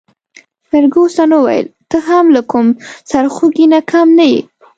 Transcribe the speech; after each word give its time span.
فرګوسن 0.69 1.29
وویل: 1.33 1.67
ته 1.89 1.97
هم 2.07 2.25
له 2.35 2.41
کوم 2.51 2.67
سرخوږي 3.09 3.65
نه 3.73 3.79
کم 3.91 4.07
نه 4.17 4.25
يې. 4.31 4.41